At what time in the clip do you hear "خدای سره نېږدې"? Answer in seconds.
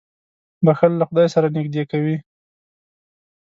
1.09-1.83